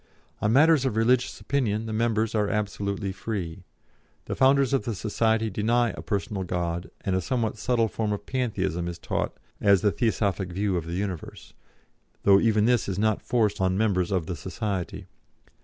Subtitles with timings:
[0.41, 3.65] On matters of religious opinion the members are absolutely free.
[4.25, 8.25] The founders of the society deny a personal God, and a somewhat subtle form of
[8.25, 11.53] Pantheism is taught as the Theosophic view of the universe,
[12.23, 15.05] though even this is not forced on members of the society.